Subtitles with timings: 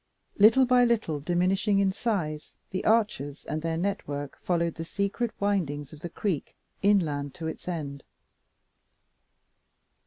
[0.39, 5.29] Little by little diminishing in size, the arches and their net work followed the secret
[5.39, 8.03] windings of the creek inland to its end.